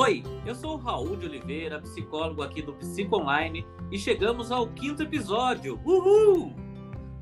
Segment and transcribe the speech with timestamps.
[0.00, 4.68] Oi, eu sou o Raul de Oliveira, psicólogo aqui do Psico Online e chegamos ao
[4.68, 5.80] quinto episódio.
[5.84, 6.54] Uhul!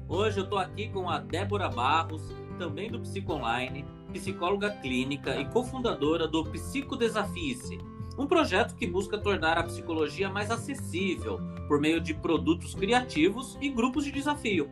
[0.06, 2.20] Hoje eu tô aqui com a Débora Barros,
[2.58, 7.78] também do Psico Online, psicóloga clínica e cofundadora do Psico Desafie-se,
[8.18, 13.70] um projeto que busca tornar a psicologia mais acessível por meio de produtos criativos e
[13.70, 14.70] grupos de desafio.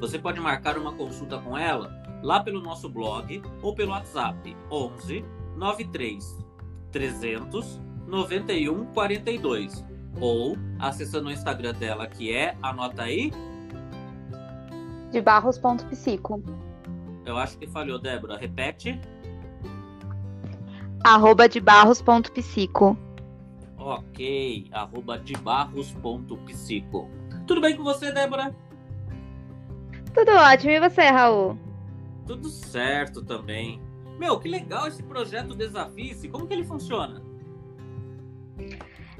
[0.00, 1.92] Você pode marcar uma consulta com ela
[2.22, 5.22] lá pelo nosso blog ou pelo WhatsApp 11
[5.54, 6.41] 93
[6.92, 9.84] 300 91 42
[10.20, 13.32] ou acessando o Instagram dela que é, anota aí,
[15.12, 16.42] de barros.psico.
[17.24, 18.38] Eu acho que falhou, Débora.
[18.38, 18.98] Repete.
[21.04, 22.96] Arroba de barros.psico.
[23.76, 27.10] Ok, arroba de barros.psico.
[27.46, 28.56] Tudo bem com você, Débora?
[30.14, 30.72] Tudo ótimo.
[30.72, 31.58] E você, Raul?
[32.26, 33.82] Tudo certo também.
[34.22, 36.28] Meu, que legal esse projeto Desafie.
[36.28, 37.20] Como que ele funciona?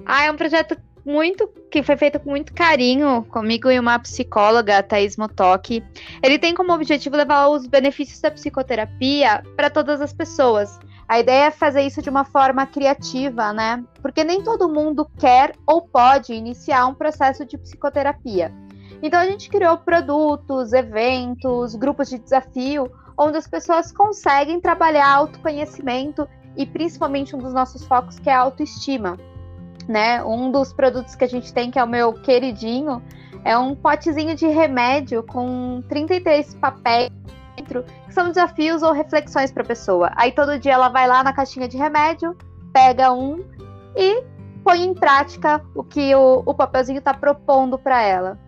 [0.06, 4.78] Ah, é um projeto muito que foi feito com muito carinho comigo e uma psicóloga,
[4.78, 5.83] a Thaís Motoki.
[6.23, 10.78] Ele tem como objetivo levar os benefícios da psicoterapia para todas as pessoas.
[11.08, 13.83] A ideia é fazer isso de uma forma criativa, né?
[14.00, 18.55] Porque nem todo mundo quer ou pode iniciar um processo de psicoterapia.
[19.03, 26.28] Então a gente criou produtos, eventos, grupos de desafio, onde as pessoas conseguem trabalhar autoconhecimento
[26.56, 29.16] e principalmente um dos nossos focos que é a autoestima
[29.88, 30.22] né?
[30.24, 33.02] Um dos produtos que a gente tem, que é o meu queridinho,
[33.44, 37.10] é um potezinho de remédio com 33 papéis
[37.56, 40.12] dentro, que são desafios ou reflexões para a pessoa.
[40.16, 42.36] Aí todo dia ela vai lá na caixinha de remédio,
[42.72, 43.44] pega um
[43.96, 44.22] e
[44.64, 48.38] põe em prática o que o, o papelzinho está propondo para ela.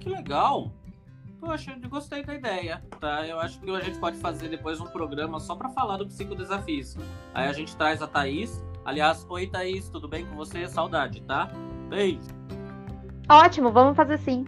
[0.00, 0.70] Que legal!
[1.40, 3.26] Poxa, eu gostei da ideia, tá?
[3.26, 6.96] Eu acho que a gente pode fazer depois um programa só para falar do psicodesafios.
[7.32, 10.66] Aí a gente traz a Thaís Aliás, oi Thaís, tudo bem com você?
[10.66, 11.50] Saudade, tá?
[11.90, 12.22] Beijo.
[13.28, 14.46] Ótimo, vamos fazer sim.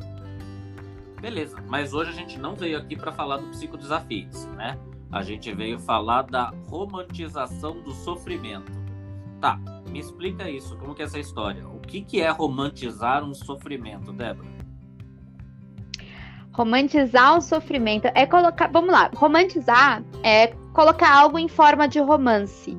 [1.21, 4.79] Beleza, mas hoje a gente não veio aqui para falar do psicodesafios, né?
[5.13, 8.73] A gente veio falar da romantização do sofrimento.
[9.43, 11.69] Tá, me explica isso, como que é essa história?
[11.69, 14.49] O que, que é romantizar um sofrimento, Débora?
[16.53, 18.69] Romantizar o sofrimento é colocar.
[18.69, 22.77] Vamos lá, romantizar é colocar algo em forma de romance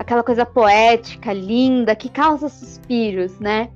[0.00, 3.68] aquela coisa poética, linda, que causa suspiros, né?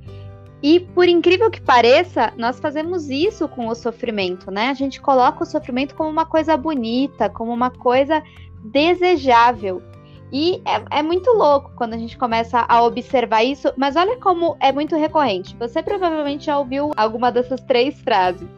[0.62, 4.70] E por incrível que pareça, nós fazemos isso com o sofrimento, né?
[4.70, 8.22] A gente coloca o sofrimento como uma coisa bonita, como uma coisa
[8.64, 9.82] desejável.
[10.32, 14.56] E é, é, muito louco quando a gente começa a observar isso, mas olha como
[14.60, 15.54] é muito recorrente.
[15.58, 18.48] Você provavelmente já ouviu alguma dessas três frases.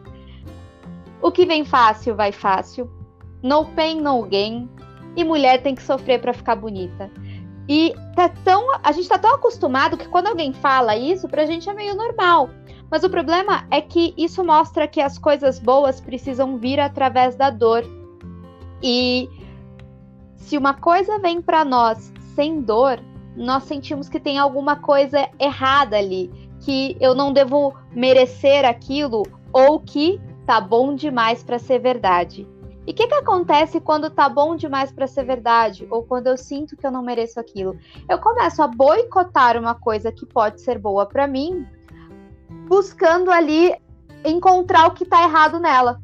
[1.21, 2.89] O que vem fácil, vai fácil.
[3.41, 4.69] No pain, no gain.
[5.15, 7.11] E mulher tem que sofrer para ficar bonita.
[7.67, 11.69] E tá tão, a gente tá tão acostumado que quando alguém fala isso, pra gente
[11.69, 12.49] é meio normal.
[12.89, 17.49] Mas o problema é que isso mostra que as coisas boas precisam vir através da
[17.49, 17.83] dor.
[18.81, 19.29] E
[20.35, 23.01] se uma coisa vem para nós sem dor,
[23.35, 29.79] nós sentimos que tem alguma coisa errada ali, que eu não devo merecer aquilo ou
[29.79, 32.47] que tá bom demais para ser verdade.
[32.87, 35.85] E o que, que acontece quando tá bom demais para ser verdade?
[35.91, 37.77] Ou quando eu sinto que eu não mereço aquilo?
[38.09, 41.67] Eu começo a boicotar uma coisa que pode ser boa para mim,
[42.65, 43.75] buscando ali
[44.23, 45.99] encontrar o que tá errado nela.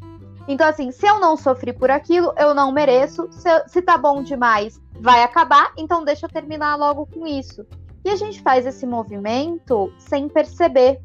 [0.46, 3.30] Então, assim, se eu não sofri por aquilo, eu não mereço.
[3.32, 7.66] Se, se tá bom demais, vai acabar, então deixa eu terminar logo com isso.
[8.04, 11.00] E a gente faz esse movimento sem perceber,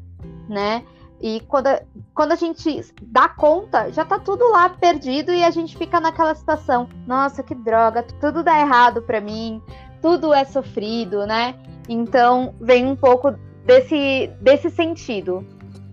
[0.49, 0.83] né?
[1.21, 1.67] E quando,
[2.13, 6.33] quando a gente dá conta, já tá tudo lá perdido e a gente fica naquela
[6.33, 9.61] situação: nossa, que droga, tudo dá errado para mim,
[10.01, 11.55] tudo é sofrido, né?
[11.89, 13.31] Então vem um pouco
[13.65, 15.45] desse, desse sentido.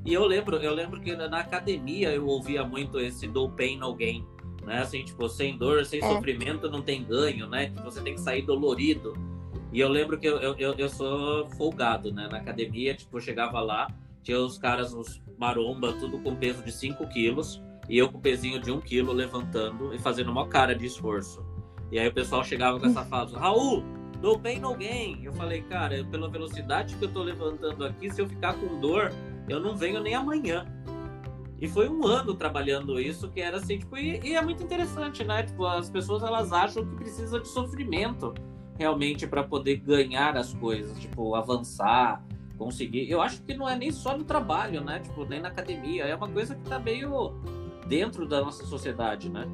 [0.05, 3.93] E eu lembro, eu lembro que na academia eu ouvia muito esse do pain no
[3.93, 4.25] gain,
[4.65, 4.83] né?
[4.83, 6.09] Assim, tipo, sem dor, sem é.
[6.09, 7.71] sofrimento não tem ganho, né?
[7.71, 9.15] Que você tem que sair dolorido.
[9.73, 12.29] E eu lembro que eu, eu, eu sou folgado, né?
[12.31, 13.89] Na academia, tipo, eu chegava lá,
[14.27, 17.63] tinha os caras, os maromba, tudo com peso de 5 quilos.
[17.89, 20.85] E eu com o pezinho de 1 um quilo levantando e fazendo uma cara de
[20.85, 21.47] esforço.
[21.93, 23.85] E aí o pessoal chegava com essa fala, Raul,
[24.43, 25.21] pain, no gain.
[25.23, 29.13] Eu falei, cara, pela velocidade que eu tô levantando aqui, se eu ficar com dor,
[29.49, 30.67] eu não venho nem amanhã.
[31.61, 35.23] E foi um ano trabalhando isso, que era assim, tipo, e, e, é muito interessante,
[35.23, 35.45] né?
[35.45, 38.35] Tipo, as pessoas elas acham que precisa de sofrimento
[38.77, 42.26] realmente para poder ganhar as coisas, tipo, avançar,
[42.57, 43.11] conseguir.
[43.11, 45.01] Eu acho que não é nem só no trabalho, né?
[45.01, 46.05] Tipo, nem na academia.
[46.05, 47.35] É uma coisa que tá meio
[47.87, 49.47] dentro da nossa sociedade, né?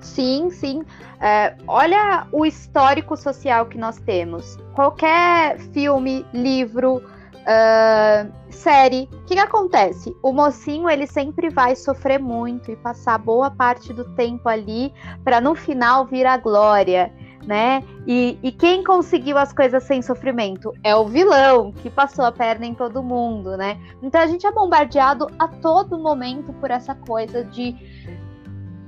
[0.00, 0.82] Sim, sim.
[1.20, 4.56] É, olha o histórico social que nós temos.
[4.74, 10.16] Qualquer filme, livro, uh, série, o que, que, acontece?
[10.22, 14.92] O mocinho ele sempre vai sofrer muito e passar boa parte do tempo ali
[15.22, 17.12] para no final vir a glória
[17.46, 17.82] né?
[18.06, 22.66] E, e, quem conseguiu as coisas sem sofrimento é o vilão, que passou a perna
[22.66, 23.78] em todo mundo, né?
[24.02, 27.74] Então a gente é bombardeado a todo momento por essa coisa de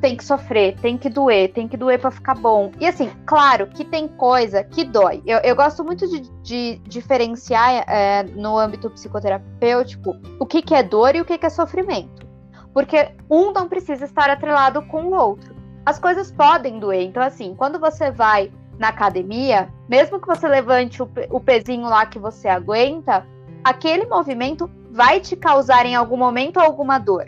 [0.00, 2.72] tem que sofrer, tem que doer, tem que doer para ficar bom.
[2.81, 5.22] E assim, claro que tem coisa que dói.
[5.25, 10.82] Eu, eu gosto muito de, de diferenciar é, no âmbito psicoterapêutico o que, que é
[10.82, 12.26] dor e o que, que é sofrimento.
[12.75, 17.02] Porque um não precisa estar atrelado com o outro as coisas podem doer.
[17.02, 22.06] Então, assim, quando você vai na academia, mesmo que você levante o, o pezinho lá
[22.06, 23.26] que você aguenta,
[23.62, 27.26] aquele movimento vai te causar em algum momento alguma dor.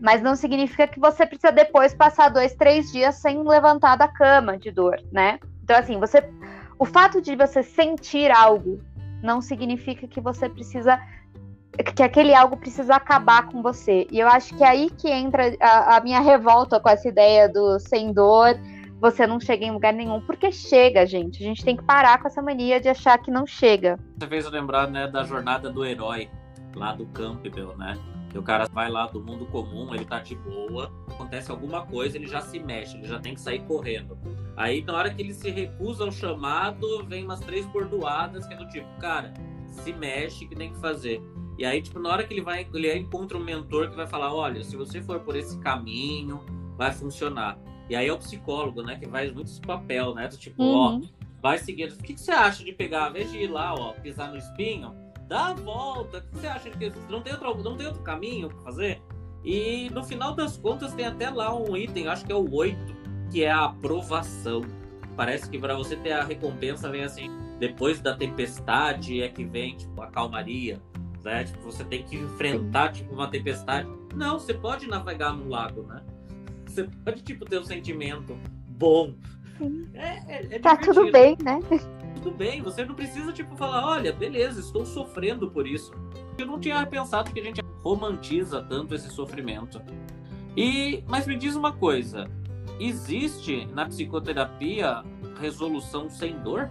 [0.00, 4.58] Mas não significa que você precisa depois passar dois, três dias sem levantar da cama
[4.58, 5.38] de dor, né?
[5.62, 6.28] Então, assim, você.
[6.78, 8.80] O fato de você sentir algo
[9.22, 11.00] não significa que você precisa
[11.94, 14.06] que aquele algo precisa acabar com você.
[14.10, 17.48] E eu acho que é aí que entra a, a, minha revolta com essa ideia
[17.48, 18.58] do sem dor,
[19.00, 20.20] você não chega em lugar nenhum.
[20.20, 21.42] Porque chega, gente.
[21.42, 23.98] A gente tem que parar com essa mania de achar que não chega.
[24.18, 26.28] Você fez eu lembrar, né, da jornada do herói
[26.74, 27.98] lá do Campbell, né?
[28.30, 32.16] Que o cara vai lá do mundo comum, ele tá de boa, acontece alguma coisa,
[32.16, 34.16] ele já se mexe, ele já tem que sair correndo.
[34.56, 38.56] Aí, na hora que ele se recusa ao chamado, vem umas três bordoadas que é
[38.56, 39.34] do tipo, cara,
[39.66, 41.20] se mexe que tem que fazer.
[41.58, 44.34] E aí, tipo, na hora que ele vai, ele encontra um mentor que vai falar,
[44.34, 46.40] olha, se você for por esse caminho,
[46.76, 47.58] vai funcionar.
[47.88, 50.28] E aí é o psicólogo, né, que faz muito esse papel, né?
[50.28, 50.74] Tipo, uhum.
[50.74, 51.00] ó,
[51.42, 51.92] vai seguindo.
[51.92, 54.38] O que, que você acha de pegar, ao invés de ir lá, ó, pisar no
[54.38, 54.94] espinho,
[55.28, 56.18] dá a volta.
[56.18, 59.02] O que você acha de que não tem outro, não tem outro caminho para fazer?
[59.44, 62.78] E no final das contas tem até lá um item, acho que é o 8,
[63.30, 64.62] que é a aprovação.
[65.16, 67.28] Parece que para você ter a recompensa vem assim,
[67.58, 70.80] depois da tempestade é que vem tipo a calmaria
[71.22, 71.44] né?
[71.44, 73.88] Tipo, você tem que enfrentar tipo uma tempestade.
[74.14, 76.02] Não, você pode navegar no lago, né?
[76.66, 78.34] Você pode tipo ter um sentimento
[78.66, 79.14] bom.
[79.92, 81.60] É, é, é tá tudo bem, né?
[82.14, 85.92] Tudo bem, você não precisa tipo falar, olha, beleza, estou sofrendo por isso.
[86.38, 89.82] Eu não tinha pensado que a gente romantiza tanto esse sofrimento.
[90.56, 92.26] E, mas me diz uma coisa,
[92.78, 95.02] existe na psicoterapia
[95.40, 96.70] resolução sem dor?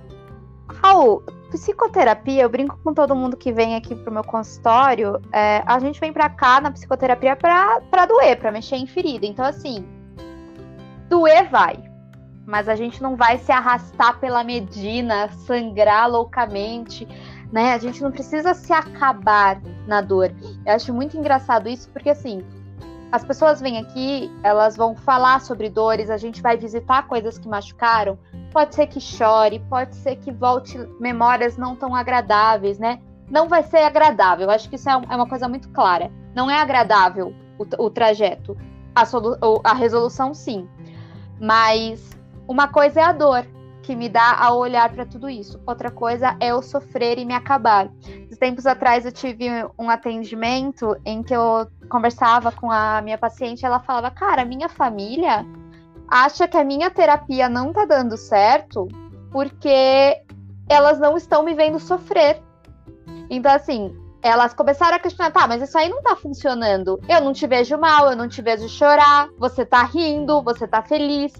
[0.81, 5.79] Raul, psicoterapia, eu brinco com todo mundo que vem aqui pro meu consultório, é, a
[5.79, 9.25] gente vem pra cá na psicoterapia pra, pra doer, pra mexer em ferida.
[9.25, 9.85] Então, assim,
[11.09, 11.83] doer vai,
[12.45, 17.07] mas a gente não vai se arrastar pela medina, sangrar loucamente,
[17.51, 17.73] né?
[17.73, 20.33] A gente não precisa se acabar na dor.
[20.65, 22.43] Eu acho muito engraçado isso, porque assim,
[23.11, 27.47] as pessoas vêm aqui, elas vão falar sobre dores, a gente vai visitar coisas que
[27.47, 28.17] machucaram,
[28.51, 32.99] Pode ser que chore, pode ser que volte memórias não tão agradáveis, né?
[33.29, 34.49] Não vai ser agradável.
[34.49, 36.11] Acho que isso é, é uma coisa muito clara.
[36.35, 38.57] Não é agradável o, o trajeto.
[38.93, 39.03] A,
[39.63, 40.67] a resolução, sim.
[41.39, 42.11] Mas
[42.47, 43.47] uma coisa é a dor
[43.81, 45.59] que me dá ao olhar para tudo isso.
[45.65, 47.89] Outra coisa é eu sofrer e me acabar.
[48.39, 53.79] Tempos atrás eu tive um atendimento em que eu conversava com a minha paciente, ela
[53.79, 55.45] falava: "Cara, minha família
[56.11, 58.89] acha que a minha terapia não tá dando certo
[59.31, 60.21] porque
[60.67, 62.41] elas não estão me vendo sofrer.
[63.29, 66.99] Então, assim, elas começaram a questionar, tá, mas isso aí não tá funcionando.
[67.07, 70.81] Eu não te vejo mal, eu não te vejo chorar, você tá rindo, você tá
[70.81, 71.31] feliz.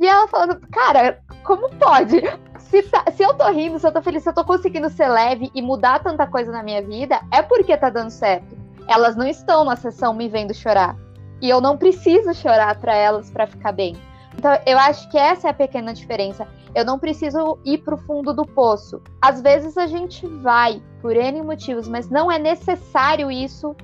[0.00, 2.22] E ela falando, cara, como pode?
[2.58, 5.08] Se, tá, se eu tô rindo, se eu tô feliz, se eu tô conseguindo ser
[5.08, 8.56] leve e mudar tanta coisa na minha vida, é porque tá dando certo.
[8.86, 10.96] Elas não estão na sessão me vendo chorar.
[11.40, 13.96] E eu não preciso chorar para elas para ficar bem.
[14.36, 16.46] Então, eu acho que essa é a pequena diferença.
[16.74, 19.02] Eu não preciso ir para o fundo do poço.
[19.20, 23.74] Às vezes a gente vai por N motivos, mas não é necessário isso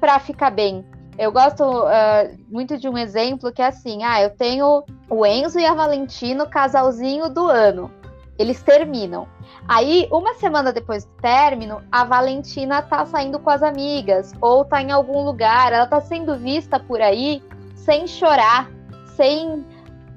[0.00, 0.84] para ficar bem.
[1.16, 5.60] Eu gosto uh, muito de um exemplo que é assim: ah, eu tenho o Enzo
[5.60, 7.88] e a Valentino, casalzinho do ano.
[8.38, 9.28] Eles terminam.
[9.68, 14.82] Aí, uma semana depois do término, a Valentina tá saindo com as amigas, ou tá
[14.82, 17.42] em algum lugar, ela tá sendo vista por aí
[17.74, 18.70] sem chorar,
[19.16, 19.64] sem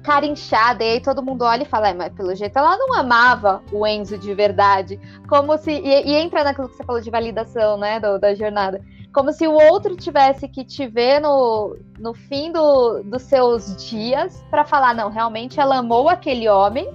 [0.02, 2.94] cara inchada, e aí todo mundo olha e fala, é, mas pelo jeito ela não
[2.94, 4.98] amava o Enzo de verdade.
[5.28, 5.70] Como se.
[5.70, 8.80] E, e entra naquilo que você falou de validação, né, do, da jornada.
[9.12, 14.44] Como se o outro tivesse que te ver no, no fim do, dos seus dias
[14.50, 16.88] para falar, não, realmente ela amou aquele homem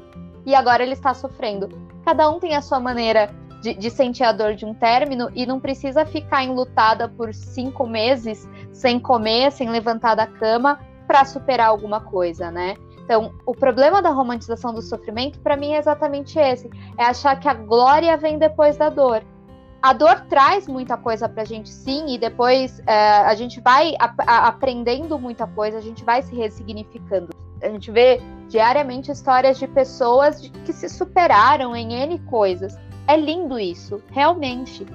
[0.45, 1.69] e agora ele está sofrendo.
[2.05, 3.29] Cada um tem a sua maneira
[3.61, 7.87] de, de, sentir a dor de um término e não precisa ficar enlutada por cinco
[7.87, 12.75] meses sem comer, sem levantar da cama, para superar alguma coisa, né?
[13.03, 17.47] Então, o problema da romantização do sofrimento, para mim, é exatamente esse: é achar que
[17.47, 19.23] a glória vem depois da dor.
[19.81, 24.13] A dor traz muita coisa pra gente, sim, e depois é, a gente vai a,
[24.25, 27.33] a, aprendendo muita coisa, a gente vai se ressignificando.
[27.63, 32.77] A gente vê diariamente histórias de pessoas que se superaram em N coisas.
[33.07, 34.85] É lindo isso, realmente.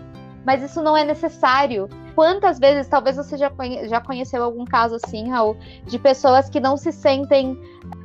[0.45, 1.89] Mas isso não é necessário.
[2.15, 6.61] Quantas vezes, talvez você já, conhe já conheceu algum caso assim, Raul, de pessoas que
[6.61, 7.59] não se sentem,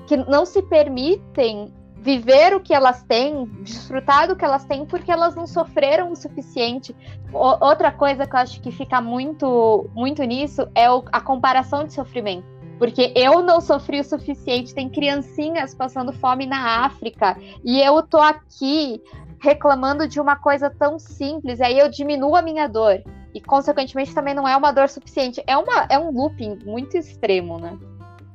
[0.07, 5.09] que não se permitem viver o que elas têm, desfrutar do que elas têm, porque
[5.09, 6.93] elas não sofreram o suficiente.
[7.31, 11.93] O, outra coisa que eu acho que fica muito, muito nisso é a comparação de
[11.93, 12.52] sofrimento.
[12.83, 18.17] Porque eu não sofri o suficiente, tem criancinhas passando fome na África, e eu tô
[18.17, 19.01] aqui
[19.39, 23.01] reclamando de uma coisa tão simples, aí eu diminuo a minha dor.
[23.33, 25.41] E, consequentemente, também não é uma dor suficiente.
[25.47, 27.79] É, uma, é um looping muito extremo, né?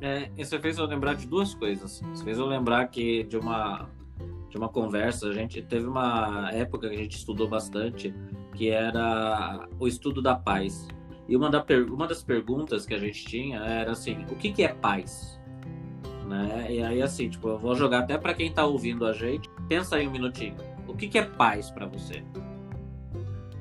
[0.01, 2.01] É, isso fez eu lembrar de duas coisas.
[2.15, 3.87] Isso fez eu lembrar que de uma
[4.49, 8.15] de uma conversa, a gente teve uma época que a gente estudou bastante,
[8.55, 10.89] que era o estudo da paz.
[11.29, 14.65] E uma, da, uma das perguntas que a gente tinha era assim, o que, que
[14.65, 15.39] é paz?
[16.27, 16.67] Né?
[16.71, 19.97] E aí assim, tipo, eu vou jogar até para quem está ouvindo a gente, pensa
[19.97, 20.57] aí um minutinho.
[20.87, 22.25] O que, que é paz para você?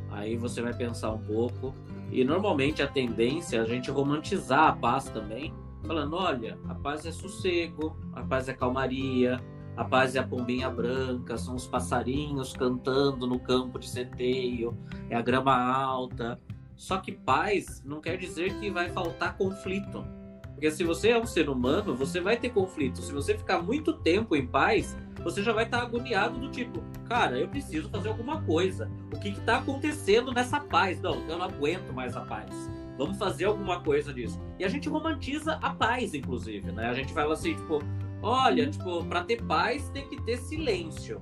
[0.10, 1.76] Aí você vai pensar um pouco.
[2.12, 5.54] E normalmente a tendência é a gente romantizar a paz também,
[5.86, 9.40] falando: olha, a paz é sossego, a paz é calmaria,
[9.76, 14.76] a paz é a pombinha branca, são os passarinhos cantando no campo de centeio,
[15.10, 16.40] é a grama alta.
[16.78, 20.06] Só que paz não quer dizer que vai faltar conflito.
[20.54, 23.02] Porque se você é um ser humano, você vai ter conflito.
[23.02, 27.40] Se você ficar muito tempo em paz, você já vai estar agoniado do tipo, cara,
[27.40, 28.90] eu preciso fazer alguma coisa.
[29.14, 31.02] O que está acontecendo nessa paz?
[31.02, 32.50] Não, eu não aguento mais a paz.
[32.98, 34.40] Vamos fazer alguma coisa disso.
[34.58, 36.88] E a gente romantiza a paz, inclusive, né?
[36.88, 37.80] A gente fala assim, tipo,
[38.22, 41.22] olha, tipo, para ter paz tem que ter silêncio.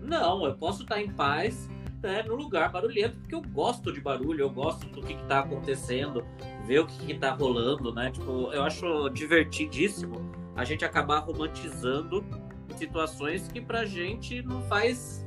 [0.00, 1.68] Não, eu posso estar em paz
[2.02, 6.24] né, no lugar barulhento, porque eu gosto de barulho, eu gosto do que, está acontecendo,
[6.66, 8.10] ver o que, está rolando, né?
[8.10, 12.24] Tipo, eu acho divertidíssimo a gente acabar romantizando
[12.76, 15.26] situações que pra gente não faz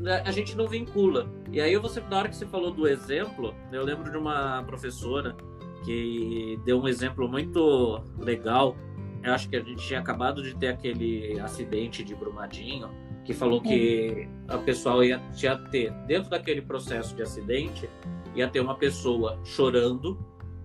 [0.00, 1.28] né, a gente não vincula.
[1.52, 5.36] E aí você, na hora que você falou do exemplo, eu lembro de uma professora
[5.84, 8.76] que deu um exemplo muito legal.
[9.22, 12.88] Eu acho que a gente tinha acabado de ter aquele acidente de Brumadinho,
[13.24, 17.88] que falou que a pessoa ia, ia ter, dentro daquele processo de acidente,
[18.34, 20.18] ia ter uma pessoa chorando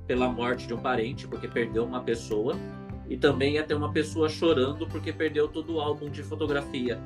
[0.07, 2.55] pela morte de um parente, porque perdeu uma pessoa,
[3.09, 6.99] e também ia ter uma pessoa chorando porque perdeu todo o álbum de fotografia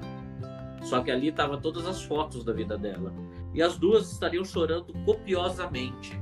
[0.83, 3.13] só que ali estavam todas as fotos da vida dela.
[3.53, 6.19] E as duas estariam chorando copiosamente.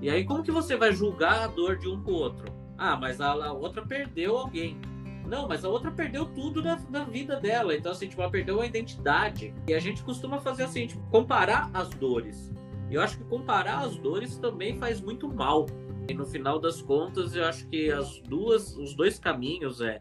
[0.00, 2.46] E aí, como que você vai julgar a dor de um com o outro?
[2.76, 4.78] Ah, mas a, a outra perdeu alguém.
[5.28, 7.76] Não, mas a outra perdeu tudo na, na, vida dela.
[7.76, 9.54] Então, assim, tipo, ela perdeu a identidade.
[9.66, 12.50] E a gente costuma fazer assim, tipo, comparar as dores.
[12.90, 15.66] E eu acho que comparar as dores também faz muito mal.
[16.08, 20.00] E no final das contas, eu acho que as duas, os dois caminhos é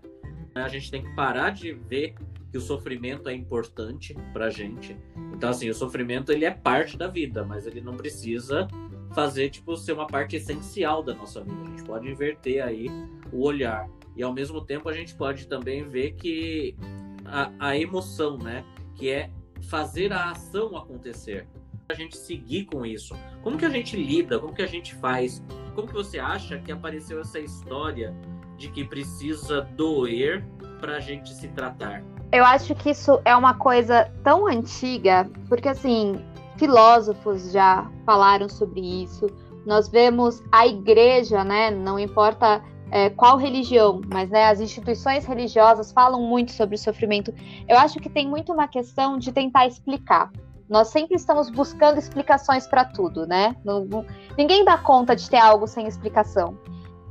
[0.55, 2.15] a gente tem que parar de ver
[2.51, 4.97] que o sofrimento é importante pra gente.
[5.33, 8.67] Então, assim, o sofrimento ele é parte da vida, mas ele não precisa
[9.13, 11.61] fazer, tipo, ser uma parte essencial da nossa vida.
[11.61, 12.87] A gente pode inverter aí
[13.31, 13.87] o olhar.
[14.17, 16.75] E ao mesmo tempo a gente pode também ver que
[17.23, 18.65] a, a emoção, né?
[18.95, 19.29] Que é
[19.69, 21.47] fazer a ação acontecer.
[21.87, 23.15] A gente seguir com isso.
[23.43, 24.39] Como que a gente lida?
[24.39, 25.43] Como que a gente faz?
[25.75, 28.13] Como que você acha que apareceu essa história
[28.57, 30.43] de que precisa doer
[30.81, 32.03] para a gente se tratar?
[32.31, 36.19] Eu acho que isso é uma coisa tão antiga, porque assim,
[36.57, 39.27] filósofos já falaram sobre isso.
[39.65, 41.69] Nós vemos a igreja, né?
[41.71, 47.33] Não importa é, qual religião, mas né, as instituições religiosas falam muito sobre o sofrimento.
[47.67, 50.31] Eu acho que tem muito uma questão de tentar explicar.
[50.69, 53.55] Nós sempre estamos buscando explicações para tudo, né?
[53.63, 54.05] Não, não,
[54.37, 56.57] ninguém dá conta de ter algo sem explicação.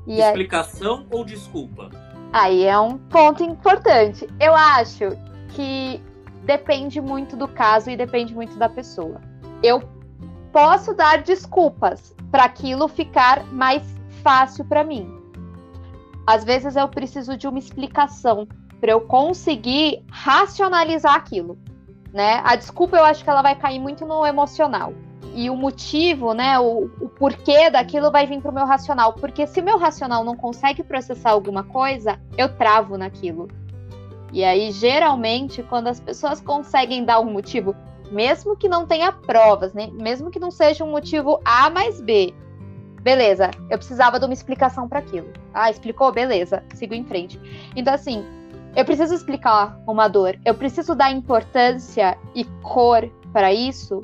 [0.06, 1.16] E explicação é...
[1.16, 1.90] ou desculpa?
[2.33, 4.28] Aí é um ponto importante.
[4.38, 5.16] Eu acho
[5.50, 6.02] que
[6.45, 9.21] depende muito do caso e depende muito da pessoa.
[9.62, 9.83] Eu
[10.52, 13.83] posso dar desculpas para aquilo ficar mais
[14.23, 15.15] fácil para mim.
[16.26, 18.49] Às vezes eu preciso de uma explicação
[18.80, 21.59] para eu conseguir racionalizar aquilo,
[22.12, 22.42] né?
[22.45, 24.92] A desculpa eu acho que ela vai cair muito no emocional
[25.37, 29.12] e o motivo, né, o, o porquê daquilo vai vir para o meu racional.
[29.12, 33.47] Porque se o meu racional não consegue processar alguma coisa, eu travo naquilo.
[34.33, 37.76] E aí, geralmente, quando as pessoas conseguem dar um motivo,
[38.11, 42.35] mesmo que não tenha provas, né, mesmo que não seja um motivo A mais B,
[43.06, 45.32] Beleza, eu precisava de uma explicação para aquilo.
[45.54, 46.10] Ah, explicou?
[46.10, 47.40] Beleza, sigo em frente.
[47.76, 48.25] Então, assim,
[48.75, 54.02] eu preciso explicar uma dor, eu preciso dar importância e cor para isso,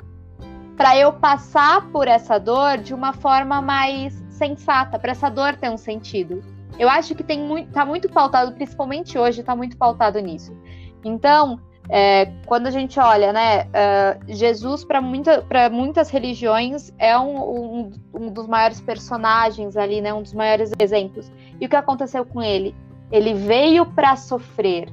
[0.77, 5.69] para eu passar por essa dor de uma forma mais sensata, para essa dor ter
[5.69, 6.41] um sentido.
[6.79, 10.55] Eu acho que tem muito, tá muito pautado, principalmente hoje, está muito pautado nisso.
[11.03, 17.37] Então, é, quando a gente olha, né, uh, Jesus para muita, muitas religiões é um,
[17.37, 21.31] um, um, dos maiores personagens ali, né, um dos maiores exemplos.
[21.59, 22.73] E o que aconteceu com ele?
[23.11, 24.89] Ele veio para sofrer,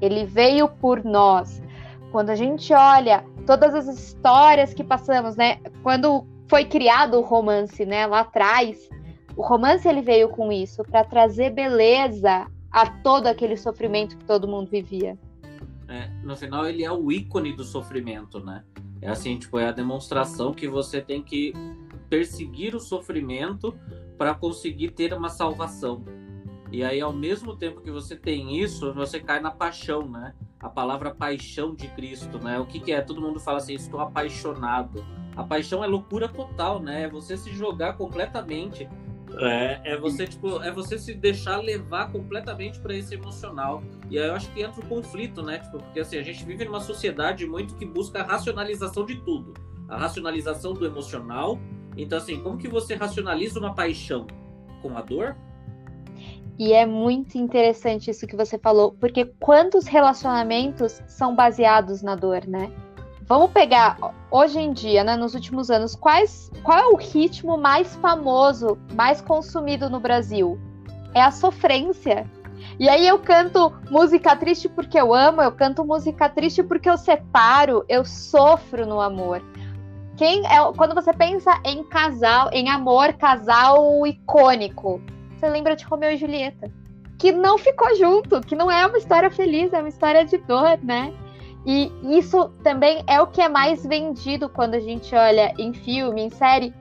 [0.00, 1.60] ele veio por nós.
[2.12, 7.84] Quando a gente olha todas as histórias que passamos, né, quando foi criado o romance,
[7.84, 8.88] né, lá atrás,
[9.36, 14.48] o romance ele veio com isso para trazer beleza a todo aquele sofrimento que todo
[14.48, 15.18] mundo vivia
[15.88, 18.64] é, no final ele é o ícone do sofrimento, né?
[19.00, 21.52] É assim, tipo, é a demonstração que você tem que
[22.10, 23.74] perseguir o sofrimento
[24.16, 26.04] para conseguir ter uma salvação.
[26.70, 30.34] E aí, ao mesmo tempo que você tem isso, você cai na paixão, né?
[30.60, 32.58] A palavra paixão de Cristo, né?
[32.58, 33.00] O que, que é?
[33.00, 35.04] Todo mundo fala assim, estou apaixonado.
[35.34, 37.04] A paixão é loucura total, né?
[37.04, 38.86] É você se jogar completamente
[39.40, 43.82] é, é você, tipo, é você se deixar levar completamente para esse emocional.
[44.10, 45.58] E aí eu acho que entra o conflito, né?
[45.58, 49.54] Tipo, porque assim, a gente vive numa sociedade muito que busca a racionalização de tudo.
[49.88, 51.58] A racionalização do emocional.
[51.96, 54.26] Então, assim, como que você racionaliza uma paixão?
[54.82, 55.36] Com a dor?
[56.58, 62.46] E é muito interessante isso que você falou, porque quantos relacionamentos são baseados na dor,
[62.48, 62.72] né?
[63.28, 63.98] Vamos pegar
[64.30, 69.20] hoje em dia, né, nos últimos anos, quais, qual é o ritmo mais famoso, mais
[69.20, 70.58] consumido no Brasil?
[71.14, 72.26] É a sofrência.
[72.80, 76.96] E aí eu canto música triste porque eu amo, eu canto música triste porque eu
[76.96, 79.42] separo, eu sofro no amor.
[80.16, 85.02] Quem é, quando você pensa em casal, em amor, casal icônico,
[85.36, 86.72] você lembra de Romeu e Julieta,
[87.18, 90.78] que não ficou junto, que não é uma história feliz, é uma história de dor,
[90.82, 91.12] né?
[91.66, 96.22] E isso também é o que é mais vendido quando a gente olha em filme,
[96.22, 96.72] em série.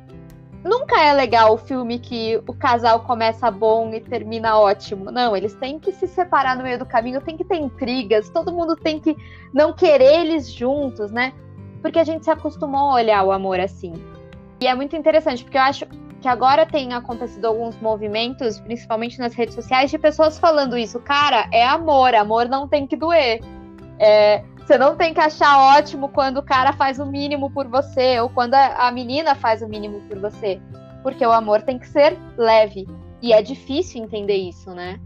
[0.63, 5.11] Nunca é legal o filme que o casal começa bom e termina ótimo.
[5.11, 8.51] Não, eles têm que se separar no meio do caminho, tem que ter intrigas, todo
[8.51, 9.15] mundo tem que
[9.53, 11.33] não querer eles juntos, né?
[11.81, 13.93] Porque a gente se acostumou a olhar o amor assim.
[14.59, 15.85] E é muito interessante, porque eu acho
[16.21, 20.99] que agora tem acontecido alguns movimentos, principalmente nas redes sociais, de pessoas falando isso.
[20.99, 23.39] Cara, é amor, amor não tem que doer.
[23.99, 28.19] É, você não tem que achar ótimo quando o cara faz o mínimo por você
[28.19, 30.59] ou quando a, menina faz o mínimo por você.
[31.01, 32.85] Porque o amor tem que ser leve.
[33.21, 34.99] E é difícil entender isso, né?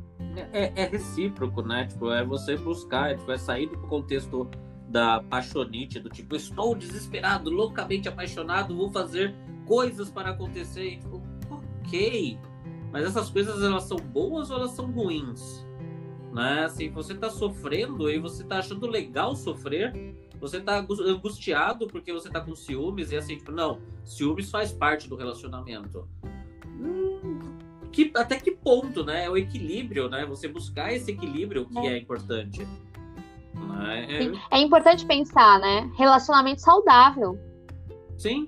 [0.52, 1.86] É, é, recíproco, né?
[1.86, 4.50] Tipo, é você buscar, é, tipo, é sair do contexto
[4.88, 9.36] da paixonite, do tipo, estou desesperado, loucamente apaixonado, vou fazer
[9.68, 10.94] coisas para acontecer.
[10.94, 11.22] E, tipo,
[11.52, 12.40] ok.
[12.92, 15.64] Mas essas coisas elas são boas ou elas são ruins?
[16.32, 16.66] Né?
[16.66, 22.30] Assim, você tá sofrendo e você tá achando legal sofrer, você tá angustiado porque você
[22.30, 26.08] tá com ciúmes e assim, tipo, não, ciúmes faz parte do relacionamento.
[26.66, 27.58] Hum,
[27.92, 29.26] que, até que ponto, né?
[29.26, 30.26] É o equilíbrio, né?
[30.26, 32.66] Você buscar esse equilíbrio que é, é importante.
[33.54, 34.34] Né?
[34.50, 35.92] É importante pensar, né?
[35.98, 37.38] Relacionamento saudável.
[38.18, 38.48] Sim.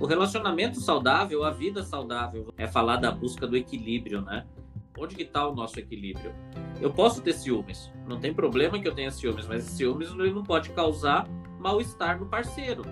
[0.00, 4.46] O relacionamento saudável, a vida saudável, é falar da busca do equilíbrio, né?
[4.98, 6.34] Onde que tá o nosso equilíbrio?
[6.80, 10.70] Eu posso ter ciúmes, não tem problema que eu tenha ciúmes, mas ciúmes não pode
[10.70, 11.28] causar
[11.58, 12.82] mal-estar no parceiro.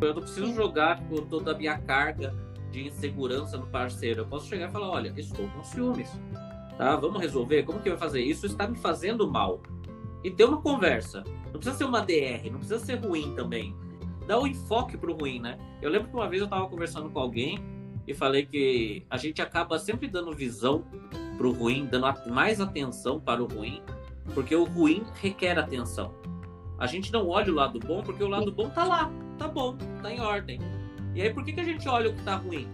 [0.00, 2.34] Eu não preciso jogar com toda a minha carga
[2.70, 4.22] de insegurança no parceiro.
[4.22, 6.10] Eu posso chegar e falar: olha, estou com ciúmes,
[6.76, 6.96] tá?
[6.96, 7.62] Vamos resolver?
[7.64, 8.22] Como que vai fazer?
[8.22, 9.62] Isso está me fazendo mal.
[10.24, 11.22] E ter uma conversa.
[11.52, 13.76] Não precisa ser uma DR, não precisa ser ruim também.
[14.26, 15.58] Dá o um enfoque pro ruim, né?
[15.80, 17.58] Eu lembro que uma vez eu estava conversando com alguém
[18.06, 20.84] e falei que a gente acaba sempre dando visão
[21.42, 23.82] para o ruim, dando mais atenção para o ruim,
[24.32, 26.14] porque o ruim requer atenção.
[26.78, 29.76] A gente não olha o lado bom porque o lado bom tá lá, tá bom,
[30.00, 30.60] tá em ordem.
[31.16, 32.68] E aí por que, que a gente olha o que tá ruim?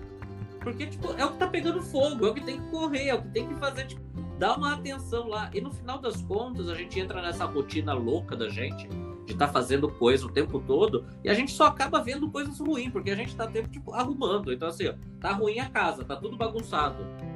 [0.61, 3.15] Porque tipo, é o que tá pegando fogo, é o que tem que correr, é
[3.15, 4.03] o que tem que fazer, tipo,
[4.39, 5.51] dar uma atenção lá.
[5.55, 8.87] E no final das contas, a gente entra nessa rotina louca da gente
[9.25, 12.59] de estar tá fazendo coisa o tempo todo e a gente só acaba vendo coisas
[12.61, 14.53] ruins, porque a gente tá tempo tipo, arrumando.
[14.53, 17.28] Então, assim, ó, tá ruim a casa, tá tudo bagunçado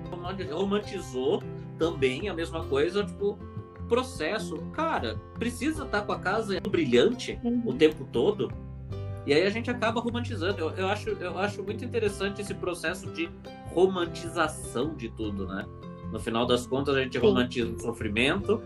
[0.52, 1.42] romantizou
[1.78, 3.38] também a mesma coisa, tipo,
[3.88, 4.56] processo.
[4.72, 7.62] Cara, precisa estar tá com a casa brilhante uhum.
[7.66, 8.50] o tempo todo.
[9.26, 10.58] E aí a gente acaba romantizando.
[10.58, 13.28] Eu, eu, acho, eu acho muito interessante esse processo de
[13.72, 15.64] romantização de tudo, né?
[16.10, 17.24] No final das contas, a gente Sim.
[17.24, 18.60] romantiza o sofrimento,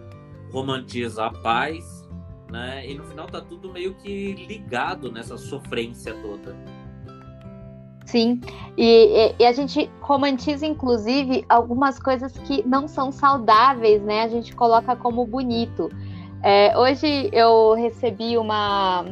[0.50, 2.09] romantiza a paz,
[2.50, 2.88] né?
[2.88, 6.56] E no final tá tudo meio que ligado nessa sofrência toda.
[8.06, 8.40] Sim,
[8.78, 14.22] e, e, a gente romantiza, inclusive, algumas coisas que não são saudáveis, né?
[14.22, 15.90] A gente coloca como bonito.
[16.40, 19.04] É, hoje eu recebi uma.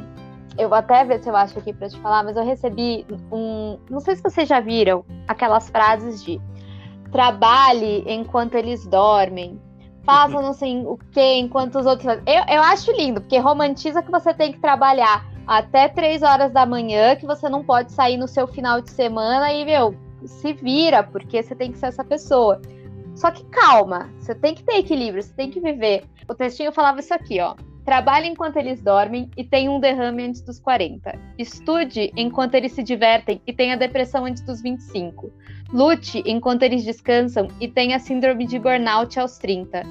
[0.56, 3.78] Eu vou até ver se eu acho aqui para te falar, mas eu recebi um.
[3.90, 6.40] Não sei se vocês já viram aquelas frases de
[7.10, 9.60] trabalhe enquanto eles dormem,
[10.04, 12.12] faça não sei o que enquanto os outros.
[12.26, 16.64] Eu, eu acho lindo, porque romantiza que você tem que trabalhar até três horas da
[16.66, 21.02] manhã, que você não pode sair no seu final de semana e, meu, se vira,
[21.02, 22.60] porque você tem que ser essa pessoa.
[23.14, 26.04] Só que calma, você tem que ter equilíbrio, você tem que viver.
[26.28, 27.54] O textinho falava isso aqui, ó.
[27.84, 31.18] Trabalhe enquanto eles dormem e tenha um derrame antes dos 40.
[31.38, 35.30] Estude enquanto eles se divertem e tenha depressão antes dos 25.
[35.70, 39.82] Lute enquanto eles descansam e tenha síndrome de burnout aos 30.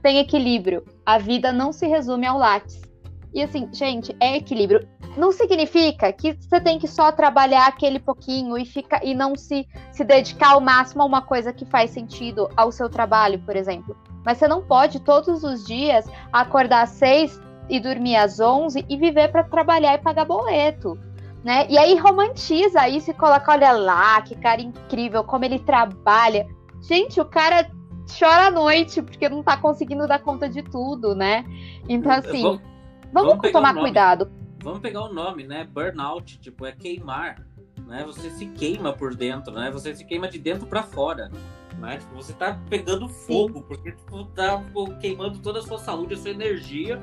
[0.00, 0.84] Tenha equilíbrio.
[1.04, 2.89] A vida não se resume ao látis.
[3.32, 4.86] E assim, gente, é equilíbrio.
[5.16, 9.66] Não significa que você tem que só trabalhar aquele pouquinho e, fica, e não se,
[9.92, 13.96] se dedicar ao máximo a uma coisa que faz sentido ao seu trabalho, por exemplo.
[14.24, 18.96] Mas você não pode todos os dias acordar às seis e dormir às onze e
[18.96, 20.98] viver para trabalhar e pagar boleto.
[21.42, 21.66] Né?
[21.70, 26.46] E aí romantiza isso e coloca, olha lá, que cara incrível, como ele trabalha.
[26.82, 27.70] Gente, o cara
[28.18, 31.44] chora à noite porque não tá conseguindo dar conta de tudo, né?
[31.88, 32.69] Então, assim, vamos,
[33.12, 34.30] vamos, vamos tomar cuidado.
[34.62, 35.64] Vamos pegar o nome, né?
[35.64, 37.44] Burnout, tipo, é queimar.
[37.86, 38.04] Né?
[38.04, 39.70] Você se queima por dentro, né?
[39.70, 41.30] Você se queima de dentro para fora.
[41.78, 41.96] Né?
[41.96, 43.64] Tipo, você tá pegando fogo, Sim.
[43.66, 44.62] porque tipo, tá
[45.00, 47.00] queimando toda a sua saúde, a sua energia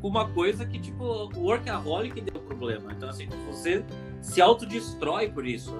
[0.00, 2.92] com uma coisa que, tipo, o workaholic deu problema.
[2.92, 3.84] Então, assim, você
[4.22, 5.76] se autodestrói por isso.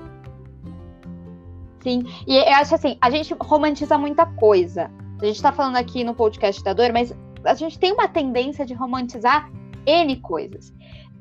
[1.83, 4.91] Sim, e eu acho assim, a gente romantiza muita coisa.
[5.21, 7.15] A gente tá falando aqui no podcast da dor, mas
[7.45, 9.51] a gente tem uma tendência de romantizar
[9.87, 10.73] N coisas.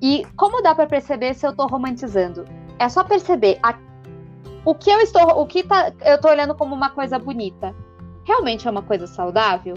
[0.01, 2.45] E como dá para perceber se eu tô romantizando?
[2.77, 3.77] É só perceber a,
[4.63, 7.75] o que eu estou, o que tá, eu tô olhando como uma coisa bonita.
[8.23, 9.75] Realmente é uma coisa saudável?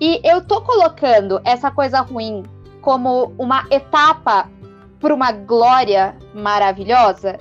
[0.00, 2.42] E eu tô colocando essa coisa ruim
[2.80, 4.50] como uma etapa
[4.98, 7.38] para uma glória maravilhosa.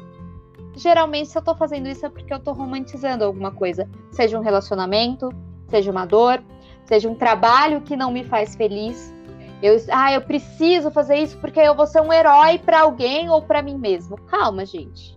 [0.75, 4.41] Geralmente, se eu tô fazendo isso é porque eu tô romantizando alguma coisa, seja um
[4.41, 5.29] relacionamento,
[5.67, 6.41] seja uma dor,
[6.85, 9.13] seja um trabalho que não me faz feliz.
[9.61, 13.41] Eu, ah, eu preciso fazer isso porque eu vou ser um herói para alguém ou
[13.41, 14.17] para mim mesmo.
[14.21, 15.15] Calma, gente.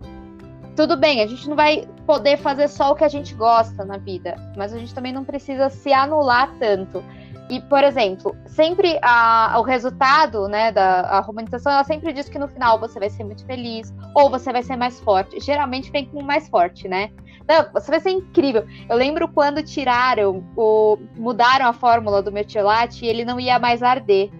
[0.75, 3.97] Tudo bem, a gente não vai poder fazer só o que a gente gosta na
[3.97, 7.03] vida, mas a gente também não precisa se anular tanto.
[7.49, 12.39] E, por exemplo, sempre a, o resultado né, da a romantização, ela sempre diz que
[12.39, 15.39] no final você vai ser muito feliz, ou você vai ser mais forte.
[15.39, 17.11] Geralmente vem com mais forte, né?
[17.47, 18.65] Não, você vai ser incrível.
[18.89, 23.83] Eu lembro quando tiraram, o, mudaram a fórmula do metiolate e ele não ia mais
[23.83, 24.31] arder.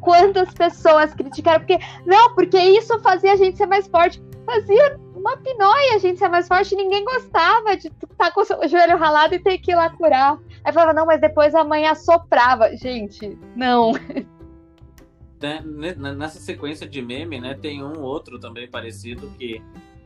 [0.00, 4.22] Quantas pessoas criticaram, porque, não, porque isso fazia a gente ser mais forte.
[4.44, 8.96] Fazia uma pinóia a gente ser mais forte, ninguém gostava de estar com o joelho
[8.96, 10.38] ralado e ter que ir lá curar.
[10.64, 12.76] Aí falava, não, mas depois a mãe assoprava.
[12.76, 13.92] Gente, não.
[16.16, 19.62] Nessa sequência de meme, né, tem um outro também parecido que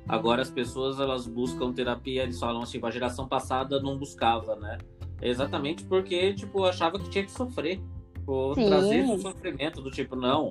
[0.09, 4.79] agora as pessoas elas buscam terapia, eles falam assim, a geração passada não buscava, né?
[5.23, 7.81] exatamente porque, tipo, achava que tinha que sofrer.
[8.15, 10.51] Tipo, trazer o sofrimento do tipo, não,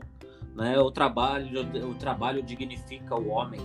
[0.56, 0.78] né?
[0.80, 3.60] O trabalho, o trabalho dignifica o homem.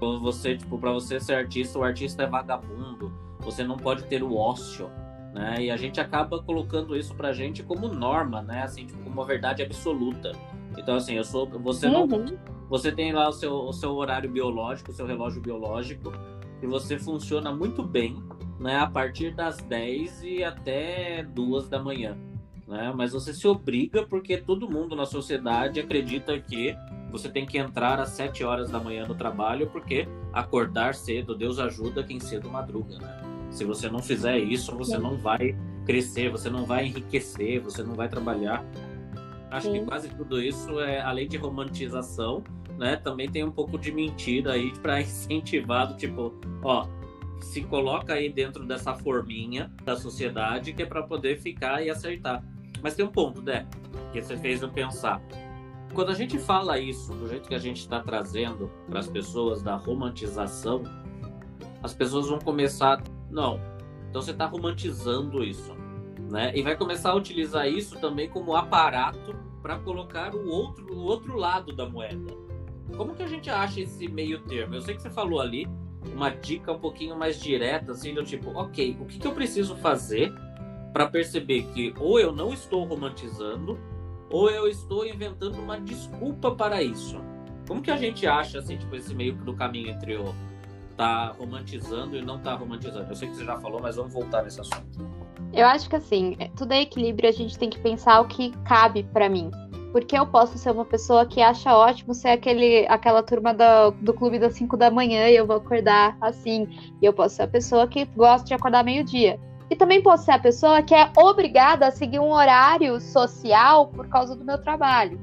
[0.00, 3.12] Você, tipo, para você ser artista, o artista é vagabundo.
[3.40, 4.90] Você não pode ter o ócio,
[5.32, 5.56] né?
[5.60, 8.62] E a gente acaba colocando isso pra gente como norma, né?
[8.62, 10.32] Assim, tipo, como uma verdade absoluta.
[10.76, 12.36] Então, assim, eu sou, você não, uhum.
[12.68, 16.12] você tem lá o seu, o seu horário biológico, o seu relógio biológico,
[16.62, 18.22] e você funciona muito bem,
[18.58, 18.78] né?
[18.78, 22.16] A partir das 10 e até 2 da manhã,
[22.68, 22.92] né?
[22.94, 26.76] Mas você se obriga porque todo mundo na sociedade acredita que
[27.10, 31.58] você tem que entrar às 7 horas da manhã no trabalho, porque acordar cedo, Deus
[31.58, 33.48] ajuda quem cedo madruga, né?
[33.50, 37.94] Se você não fizer isso, você não vai crescer, você não vai enriquecer, você não
[37.94, 38.62] vai trabalhar.
[39.50, 39.80] Acho Sim.
[39.80, 42.44] que quase tudo isso é, além de romantização,
[42.76, 42.96] né?
[42.96, 46.86] Também tem um pouco de mentira aí para incentivar do tipo, ó,
[47.40, 52.44] se coloca aí dentro dessa forminha da sociedade que é para poder ficar e acertar.
[52.82, 53.66] Mas tem um ponto, né?
[54.12, 55.22] Que você fez eu pensar
[55.94, 59.62] quando a gente fala isso do jeito que a gente está trazendo para as pessoas
[59.62, 60.82] da romantização,
[61.82, 63.60] as pessoas vão começar, não,
[64.08, 65.74] então você está romantizando isso,
[66.30, 66.52] né?
[66.54, 71.36] E vai começar a utilizar isso também como aparato para colocar o outro, o outro
[71.36, 72.32] lado da moeda.
[72.96, 74.74] Como que a gente acha esse meio termo?
[74.74, 75.66] Eu sei que você falou ali
[76.14, 79.76] uma dica um pouquinho mais direta, assim, do tipo, ok, o que, que eu preciso
[79.76, 80.32] fazer
[80.92, 83.78] para perceber que ou eu não estou romantizando
[84.30, 87.20] ou eu estou inventando uma desculpa para isso?
[87.66, 90.34] Como que a gente acha assim, tipo, esse meio do caminho entre o,
[90.98, 93.06] tá romantizando e não tá romantizando.
[93.08, 95.06] Eu sei que você já falou, mas vamos voltar nesse assunto.
[95.52, 98.50] Eu acho que assim, é, tudo é equilíbrio, a gente tem que pensar o que
[98.64, 99.50] cabe para mim.
[99.92, 104.12] Porque eu posso ser uma pessoa que acha ótimo ser aquele, aquela turma do, do
[104.12, 106.68] clube das 5 da manhã e eu vou acordar assim.
[107.00, 109.40] E eu posso ser a pessoa que gosta de acordar meio-dia.
[109.70, 114.08] E também posso ser a pessoa que é obrigada a seguir um horário social por
[114.08, 115.20] causa do meu trabalho.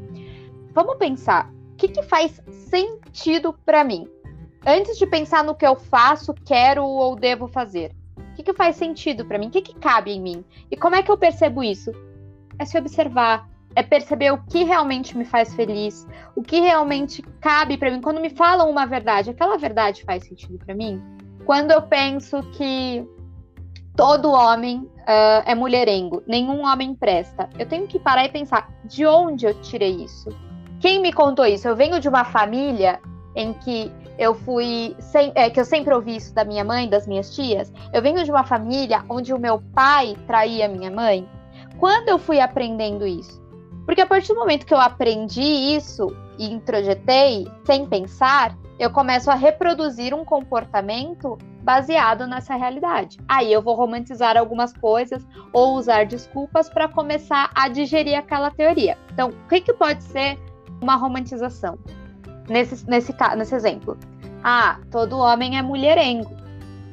[0.73, 4.07] Vamos pensar, o que, que faz sentido para mim?
[4.65, 7.91] Antes de pensar no que eu faço, quero ou devo fazer.
[8.17, 9.47] O que, que faz sentido para mim?
[9.47, 10.43] O que, que cabe em mim?
[10.69, 11.91] E como é que eu percebo isso?
[12.59, 17.77] É se observar, é perceber o que realmente me faz feliz, o que realmente cabe
[17.77, 18.01] para mim.
[18.01, 21.01] Quando me falam uma verdade, aquela verdade faz sentido para mim?
[21.45, 23.07] Quando eu penso que
[23.95, 27.49] todo homem uh, é mulherengo, nenhum homem presta.
[27.57, 30.29] Eu tenho que parar e pensar de onde eu tirei isso.
[30.79, 31.67] Quem me contou isso?
[31.67, 32.99] Eu venho de uma família
[33.35, 37.07] em que eu fui sem, é, que eu sempre ouvi isso da minha mãe, das
[37.07, 37.71] minhas tias.
[37.93, 41.27] Eu venho de uma família onde o meu pai traía minha mãe.
[41.77, 43.43] Quando eu fui aprendendo isso?
[43.85, 49.29] Porque a partir do momento que eu aprendi isso e introjetei sem pensar, eu começo
[49.29, 53.17] a reproduzir um comportamento baseado nessa realidade.
[53.27, 58.95] Aí eu vou romantizar algumas coisas ou usar desculpas para começar a digerir aquela teoria.
[59.11, 60.39] Então, o que, que pode ser
[60.79, 61.79] uma romantização?
[62.47, 63.97] Nesse, nesse, nesse exemplo.
[64.43, 66.31] Ah, todo homem é mulherengo,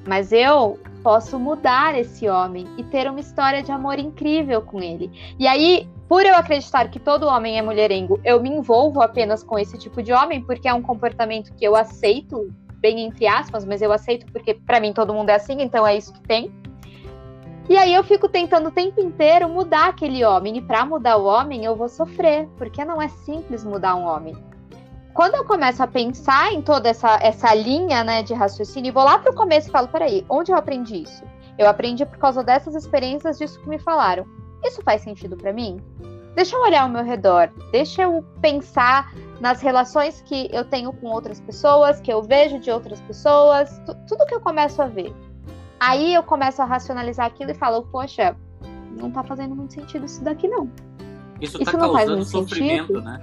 [0.09, 5.11] mas eu posso mudar esse homem e ter uma história de amor incrível com ele.
[5.39, 9.59] E aí, por eu acreditar que todo homem é mulherengo, eu me envolvo apenas com
[9.59, 12.51] esse tipo de homem, porque é um comportamento que eu aceito
[12.83, 15.97] bem entre aspas, mas eu aceito porque para mim todo mundo é assim, então é
[15.97, 16.53] isso que tem.
[17.71, 21.25] E aí eu fico tentando o tempo inteiro mudar aquele homem, e para mudar o
[21.25, 24.37] homem eu vou sofrer, porque não é simples mudar um homem.
[25.15, 29.19] Quando eu começo a pensar em toda essa, essa linha né, de raciocínio, vou lá
[29.19, 31.23] para o começo e falo: peraí, onde eu aprendi isso?
[31.57, 34.27] Eu aprendi por causa dessas experiências, disso que me falaram.
[34.65, 35.81] Isso faz sentido para mim?
[36.35, 41.09] Deixa eu olhar ao meu redor, deixa eu pensar nas relações que eu tenho com
[41.09, 45.13] outras pessoas, que eu vejo de outras pessoas, tudo que eu começo a ver.
[45.81, 48.37] Aí eu começo a racionalizar aquilo e falo, poxa,
[48.97, 50.71] não tá fazendo muito sentido isso daqui não.
[51.41, 53.03] Isso, tá isso não faz muito sofrimento, sentido.
[53.03, 53.21] né?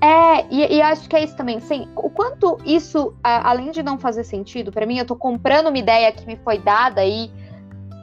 [0.00, 1.58] É, e, e, acho que é isso também.
[1.58, 5.78] Sim, o quanto isso, além de não fazer sentido, para mim, eu tô comprando uma
[5.78, 7.28] ideia que me foi dada aí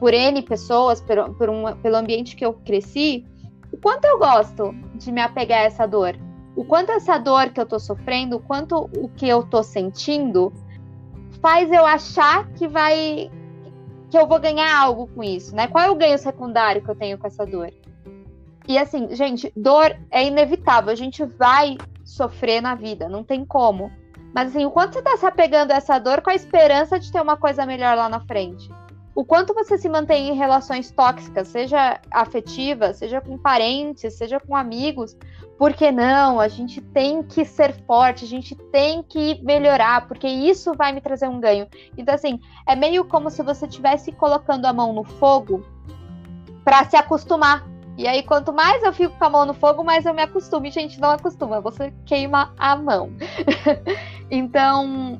[0.01, 3.25] por N pessoas, por, por um, pelo ambiente que eu cresci,
[3.71, 6.27] o quanto eu gosto de me apegar a essa dor.
[6.57, 10.51] O quanto essa dor que eu tô sofrendo, o quanto o que eu tô sentindo
[11.39, 13.29] faz eu achar que vai
[14.09, 15.67] que eu vou ganhar algo com isso, né?
[15.67, 17.71] Qual é o ganho secundário que eu tenho com essa dor?
[18.67, 23.91] E assim, gente, dor é inevitável, a gente vai sofrer na vida, não tem como.
[24.33, 27.11] Mas assim, o quanto você tá se apegando a essa dor com a esperança de
[27.11, 28.67] ter uma coisa melhor lá na frente?
[29.17, 34.55] O quanto você se mantém em relações tóxicas, seja afetivas, seja com parentes, seja com
[34.55, 35.17] amigos,
[35.57, 40.71] porque não, a gente tem que ser forte, a gente tem que melhorar, porque isso
[40.75, 41.67] vai me trazer um ganho.
[41.97, 45.65] Então, assim, é meio como se você estivesse colocando a mão no fogo
[46.63, 47.67] para se acostumar.
[47.97, 50.67] E aí, quanto mais eu fico com a mão no fogo, mais eu me acostumo.
[50.67, 53.09] E, gente, não acostuma, você queima a mão.
[54.29, 55.19] então,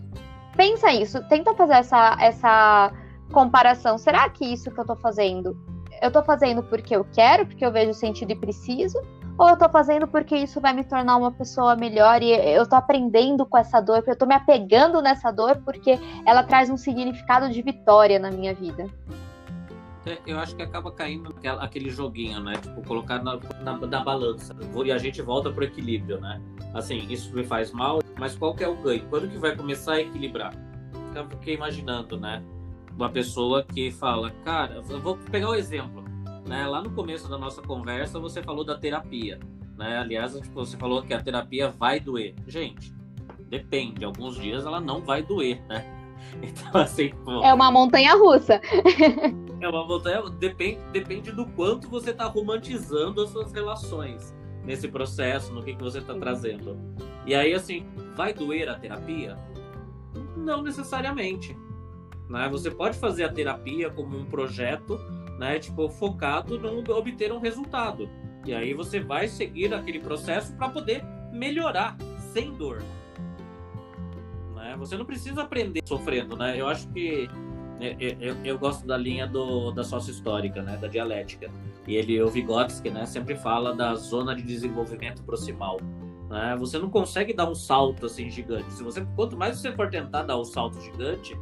[0.55, 2.15] pensa isso, tenta fazer essa.
[2.21, 3.97] essa comparação.
[3.97, 5.57] Será que isso que eu tô fazendo,
[6.01, 8.99] eu tô fazendo porque eu quero, porque eu vejo sentido e preciso?
[9.37, 12.75] Ou eu tô fazendo porque isso vai me tornar uma pessoa melhor e eu tô
[12.75, 17.49] aprendendo com essa dor, eu tô me apegando nessa dor porque ela traz um significado
[17.49, 18.89] de vitória na minha vida?
[20.07, 22.53] É, eu acho que acaba caindo aquele joguinho, né?
[22.55, 24.55] Tipo, colocar na, na, na, balança.
[24.85, 26.41] E a gente volta pro equilíbrio, né?
[26.73, 29.05] Assim, isso me faz mal, mas qual que é o ganho?
[29.09, 30.53] Quando que vai começar a equilibrar?
[31.13, 32.41] Eu fiquei imaginando, né?
[32.97, 36.03] Uma pessoa que fala, cara, eu vou pegar o um exemplo,
[36.47, 36.65] né?
[36.65, 39.39] Lá no começo da nossa conversa você falou da terapia,
[39.77, 39.99] né?
[39.99, 42.33] Aliás, tipo, você falou que a terapia vai doer.
[42.47, 42.91] Gente,
[43.49, 44.03] depende.
[44.03, 45.85] Alguns dias ela não vai doer, né?
[46.41, 47.11] Então, assim,
[47.43, 48.59] É uma montanha russa.
[49.61, 50.23] é uma montanha.
[50.31, 55.81] Depende, depende do quanto você está romantizando as suas relações nesse processo, no que, que
[55.81, 56.77] você está trazendo.
[57.25, 59.37] E aí, assim, vai doer a terapia?
[60.35, 61.55] Não necessariamente.
[62.29, 62.47] Né?
[62.49, 64.99] Você pode fazer a terapia como um projeto,
[65.37, 68.09] né, tipo, focado em obter um resultado.
[68.45, 71.97] E aí você vai seguir aquele processo para poder melhorar
[72.33, 72.81] sem dor.
[74.55, 74.75] Né?
[74.77, 76.59] Você não precisa aprender sofrendo, né?
[76.59, 77.29] Eu acho que
[77.79, 81.49] eu, é, é, eu, eu, gosto da linha do, da sócio histórica, né, da dialética.
[81.87, 85.77] E ele, o Vygotsky, né, sempre fala da zona de desenvolvimento proximal.
[86.29, 86.55] Né?
[86.59, 88.71] Você não consegue dar um salto assim gigante.
[88.73, 91.37] Se você, quanto mais você for tentar dar um salto gigante,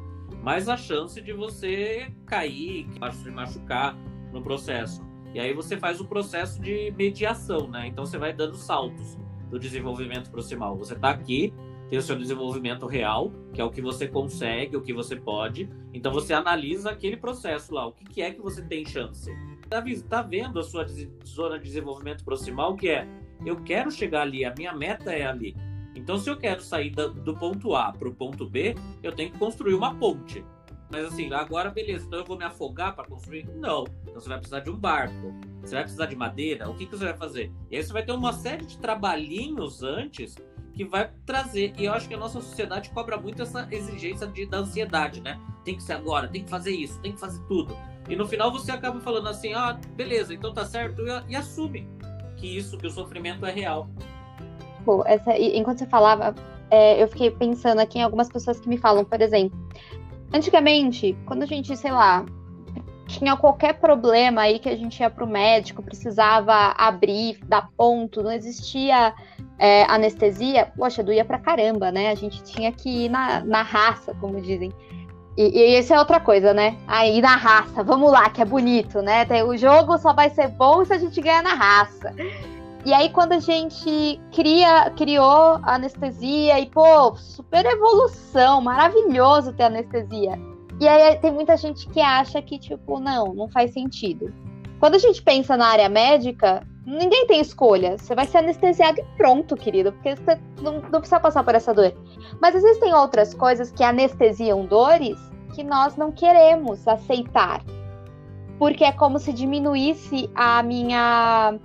[0.45, 3.97] mais a chance de você cair, se machucar
[4.31, 5.03] no processo.
[5.33, 7.87] E aí você faz o processo de mediação, né?
[7.87, 9.17] Então você vai dando saltos
[9.49, 10.77] do desenvolvimento proximal.
[10.77, 11.51] Você está aqui,
[11.89, 15.67] tem o seu desenvolvimento real, que é o que você consegue, o que você pode.
[15.91, 19.31] Então você analisa aquele processo lá, o que, que é que você tem chance.
[19.63, 20.85] Está tá vendo a sua
[21.25, 23.07] zona de desenvolvimento proximal, que é
[23.43, 25.55] eu quero chegar ali, a minha meta é ali.
[25.95, 29.37] Então, se eu quero sair do ponto A para o ponto B, eu tenho que
[29.37, 30.43] construir uma ponte.
[30.91, 33.47] Mas assim, agora beleza, então eu vou me afogar para construir?
[33.55, 33.85] Não.
[34.03, 35.33] Então você vai precisar de um barco.
[35.61, 36.69] Você vai precisar de madeira?
[36.69, 37.51] O que, que você vai fazer?
[37.71, 40.35] E aí você vai ter uma série de trabalhinhos antes
[40.73, 41.73] que vai trazer.
[41.77, 45.39] E eu acho que a nossa sociedade cobra muito essa exigência de, da ansiedade, né?
[45.63, 47.75] Tem que ser agora, tem que fazer isso, tem que fazer tudo.
[48.07, 51.87] E no final você acaba falando assim: ah, beleza, então tá certo, e, e assume
[52.37, 53.89] que isso, que o sofrimento é real.
[54.85, 56.35] Pô, essa, enquanto você falava,
[56.69, 59.57] é, eu fiquei pensando aqui em algumas pessoas que me falam, por exemplo,
[60.33, 62.25] antigamente, quando a gente, sei lá,
[63.07, 68.31] tinha qualquer problema aí que a gente ia pro médico, precisava abrir, dar ponto, não
[68.31, 69.13] existia
[69.57, 72.09] é, anestesia, poxa, doía pra caramba, né?
[72.09, 74.71] A gente tinha que ir na, na raça, como dizem.
[75.37, 76.77] E, e isso é outra coisa, né?
[76.87, 79.25] Aí na raça, vamos lá, que é bonito, né?
[79.43, 82.13] O jogo só vai ser bom se a gente ganhar na raça.
[82.85, 89.63] E aí, quando a gente cria, criou a anestesia, e pô, super evolução, maravilhoso ter
[89.63, 90.39] anestesia.
[90.79, 94.31] E aí tem muita gente que acha que, tipo, não, não faz sentido.
[94.79, 97.97] Quando a gente pensa na área médica, ninguém tem escolha.
[97.97, 101.73] Você vai ser anestesiado e pronto, querido, porque você não, não precisa passar por essa
[101.73, 101.91] dor.
[102.39, 105.17] Mas existem outras coisas que anestesiam dores
[105.55, 107.63] que nós não queremos aceitar.
[108.59, 111.57] Porque é como se diminuísse a minha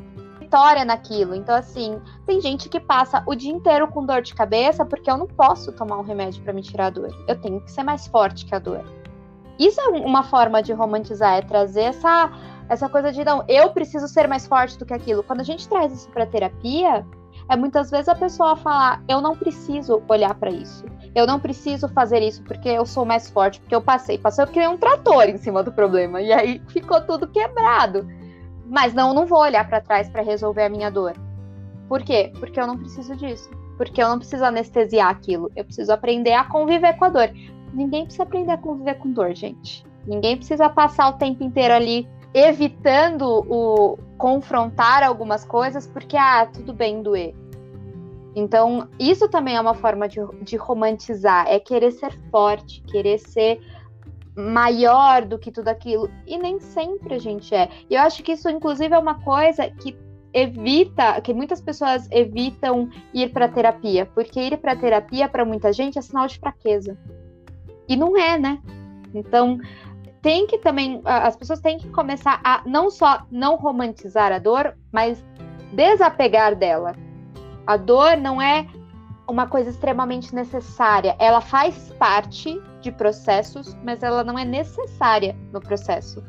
[0.50, 1.36] vitória naquilo.
[1.36, 5.16] Então, assim, tem gente que passa o dia inteiro com dor de cabeça porque eu
[5.16, 7.14] não posso tomar um remédio para me tirar a dor.
[7.28, 8.84] Eu tenho que ser mais forte que a dor.
[9.60, 12.32] Isso é uma forma de romantizar, é trazer essa,
[12.68, 15.22] essa coisa de não, eu preciso ser mais forte do que aquilo.
[15.22, 17.06] Quando a gente traz isso para terapia,
[17.48, 20.84] é muitas vezes a pessoa falar: eu não preciso olhar para isso.
[21.14, 24.18] Eu não preciso fazer isso porque eu sou mais forte, porque eu passei.
[24.18, 26.20] Passei, eu criei um trator em cima do problema.
[26.20, 28.06] E aí ficou tudo quebrado.
[28.70, 31.14] Mas não, não vou olhar para trás para resolver a minha dor.
[31.88, 32.32] Por quê?
[32.38, 33.50] Porque eu não preciso disso.
[33.76, 35.50] Porque eu não preciso anestesiar aquilo.
[35.56, 37.30] Eu preciso aprender a conviver com a dor.
[37.74, 39.84] Ninguém precisa aprender a conviver com dor, gente.
[40.06, 46.72] Ninguém precisa passar o tempo inteiro ali evitando o confrontar algumas coisas porque, ah, tudo
[46.72, 47.34] bem doer.
[48.36, 53.60] Então, isso também é uma forma de, de romantizar, é querer ser forte, querer ser
[54.40, 56.10] maior do que tudo aquilo.
[56.26, 57.68] E nem sempre a gente é.
[57.88, 59.96] E eu acho que isso, inclusive, é uma coisa que
[60.32, 65.98] evita, que muitas pessoas evitam ir para terapia, porque ir para terapia para muita gente
[65.98, 66.96] é sinal de fraqueza.
[67.88, 68.60] E não é, né?
[69.12, 69.58] Então,
[70.22, 74.76] tem que também, as pessoas têm que começar a não só não romantizar a dor,
[74.92, 75.24] mas
[75.72, 76.94] desapegar dela.
[77.66, 78.66] A dor não é
[79.30, 81.16] uma coisa extremamente necessária.
[81.18, 86.22] Ela faz parte de processos, mas ela não é necessária no processo.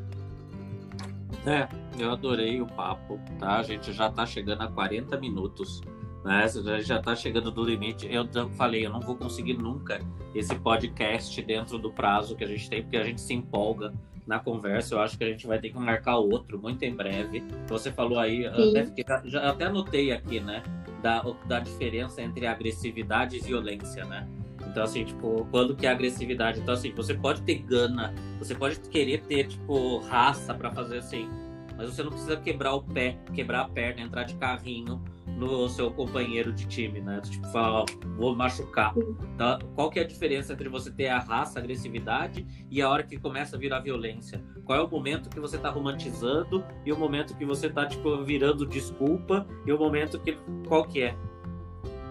[1.46, 3.58] É, eu adorei o papo, tá?
[3.58, 5.82] A gente já tá chegando a 40 minutos,
[6.24, 6.48] né?
[6.82, 8.08] Já tá chegando do limite.
[8.12, 10.00] Eu falei, eu não vou conseguir nunca
[10.36, 13.92] esse podcast dentro do prazo que a gente tem, porque a gente se empolga
[14.26, 14.96] na conversa.
[14.96, 17.44] Eu acho que a gente vai ter que marcar outro muito em breve.
[17.68, 20.64] Você falou aí, até, fiquei, já, até anotei aqui, né?
[21.02, 24.28] Da, da diferença entre agressividade e violência, né?
[24.68, 26.60] Então, assim, tipo, quando que é agressividade?
[26.60, 31.28] Então, assim, você pode ter gana, você pode querer ter, tipo, raça para fazer assim,
[31.76, 35.04] mas você não precisa quebrar o pé, quebrar a perna, entrar de carrinho
[35.48, 37.20] no seu companheiro de time, né?
[37.22, 38.94] Tipo, falar, ó, vou machucar.
[39.34, 42.88] Então, qual que é a diferença entre você ter a raça, a agressividade e a
[42.88, 44.44] hora que começa a virar violência?
[44.64, 48.24] Qual é o momento que você tá romantizando e o momento que você tá, tipo,
[48.24, 50.38] virando desculpa e o momento que...
[50.68, 51.16] Qual que é?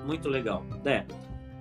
[0.05, 0.67] Muito legal.
[0.85, 1.07] É,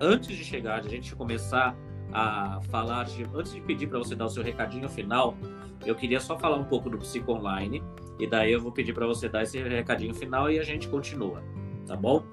[0.01, 1.77] antes de chegar, de a gente começar
[2.12, 5.37] a falar, de, antes de pedir para você dar o seu recadinho final,
[5.85, 7.83] eu queria só falar um pouco do Psico Online
[8.19, 11.44] e daí eu vou pedir para você dar esse recadinho final e a gente continua,
[11.90, 12.23] tá bom?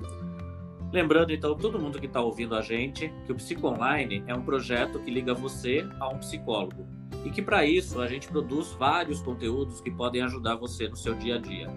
[0.93, 4.43] Lembrando então todo mundo que está ouvindo a gente que o Psico Online é um
[4.43, 6.87] projeto que liga você a um psicólogo
[7.25, 11.15] e que para isso a gente produz vários conteúdos que podem ajudar você no seu
[11.15, 11.69] dia a dia.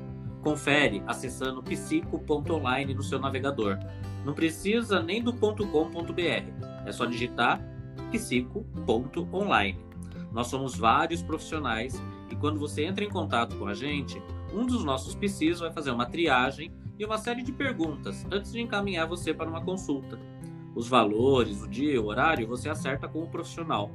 [0.43, 3.79] Confere acessando psico.online no seu navegador.
[4.25, 6.21] Não precisa nem do .com.br,
[6.85, 7.61] é só digitar
[8.11, 9.79] psico.online.
[10.31, 14.21] Nós somos vários profissionais e quando você entra em contato com a gente,
[14.53, 18.59] um dos nossos psis vai fazer uma triagem e uma série de perguntas antes de
[18.59, 20.19] encaminhar você para uma consulta.
[20.75, 23.89] Os valores, o dia, o horário você acerta com o profissional.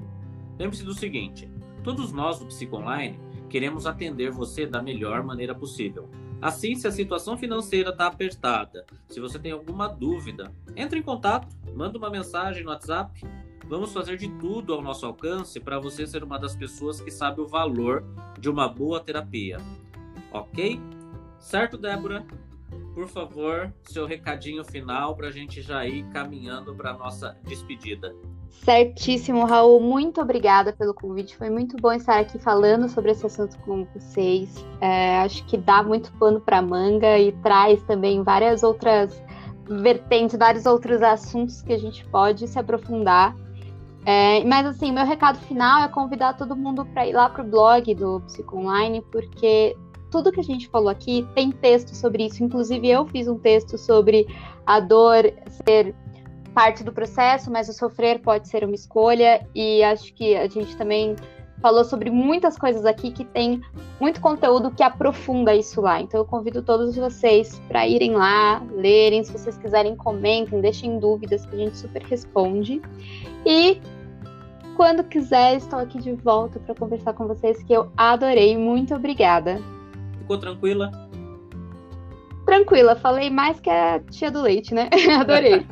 [0.58, 1.48] Lembre-se do seguinte:
[1.84, 6.08] todos nós do Psiconline queremos atender você da melhor maneira possível.
[6.40, 11.46] Assim, se a situação financeira está apertada, se você tem alguma dúvida, entre em contato,
[11.74, 13.22] manda uma mensagem no WhatsApp.
[13.66, 17.40] Vamos fazer de tudo ao nosso alcance para você ser uma das pessoas que sabe
[17.40, 18.04] o valor
[18.38, 19.56] de uma boa terapia.
[20.30, 20.78] Ok?
[21.38, 22.26] Certo, Débora?
[22.94, 28.14] Por favor, seu recadinho final para a gente já ir caminhando para a nossa despedida.
[28.62, 29.80] Certíssimo, Raul.
[29.80, 31.36] Muito obrigada pelo convite.
[31.36, 34.64] Foi muito bom estar aqui falando sobre esse assunto com vocês.
[34.80, 39.20] É, acho que dá muito pano para manga e traz também várias outras
[39.68, 43.36] vertentes, vários outros assuntos que a gente pode se aprofundar.
[44.06, 47.46] É, mas assim, meu recado final é convidar todo mundo para ir lá para o
[47.46, 49.74] blog do Psico Online, porque
[50.14, 52.44] tudo que a gente falou aqui tem texto sobre isso.
[52.44, 54.28] Inclusive, eu fiz um texto sobre
[54.64, 55.24] a dor
[55.66, 55.92] ser
[56.54, 59.44] parte do processo, mas o sofrer pode ser uma escolha.
[59.52, 61.16] E acho que a gente também
[61.60, 63.60] falou sobre muitas coisas aqui que tem
[64.00, 66.00] muito conteúdo que aprofunda isso lá.
[66.00, 71.44] Então eu convido todos vocês para irem lá, lerem, se vocês quiserem comentem, deixem dúvidas
[71.44, 72.80] que a gente super responde.
[73.44, 73.80] E
[74.76, 78.56] quando quiser, estou aqui de volta para conversar com vocês que eu adorei.
[78.56, 79.60] Muito obrigada.
[80.24, 80.90] Ficou tranquila?
[82.46, 84.88] Tranquila, falei mais que a tia do leite, né?
[85.20, 85.66] Adorei.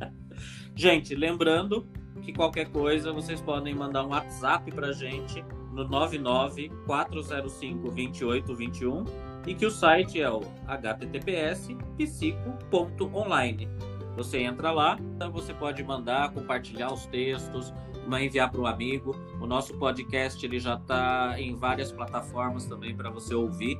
[0.76, 1.86] gente, lembrando
[2.20, 5.42] que qualquer coisa vocês podem mandar um WhatsApp pra gente
[5.72, 9.04] no 99 405 2821
[9.46, 13.66] e que o site é o https psico.online.
[14.14, 14.98] Você entra lá,
[15.32, 17.72] você pode mandar, compartilhar os textos,
[18.14, 19.14] enviar para um amigo.
[19.40, 23.78] O nosso podcast ele já está em várias plataformas também para você ouvir.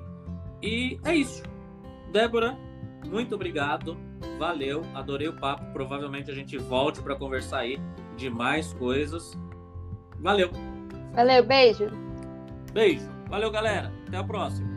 [0.63, 1.43] E é isso.
[2.13, 2.57] Débora,
[3.07, 3.97] muito obrigado.
[4.39, 5.73] Valeu, adorei o papo.
[5.73, 7.79] Provavelmente a gente volte para conversar aí
[8.17, 9.39] de mais coisas.
[10.21, 10.51] Valeu.
[11.15, 11.87] Valeu, beijo.
[12.73, 13.09] Beijo.
[13.29, 13.93] Valeu, galera.
[14.07, 14.76] Até a próxima.